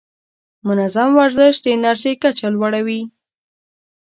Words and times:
منظم 0.67 1.09
ورزش 1.19 1.55
د 1.61 1.65
انرژۍ 1.77 2.13
کچه 2.23 2.47
لوړه 2.53 2.81
وي. 2.87 3.01